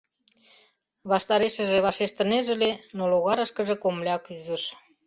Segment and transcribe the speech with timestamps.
[1.09, 4.63] Ваштарешыже вашештынеже ыле, но логарышкыже комыля кӱзыш.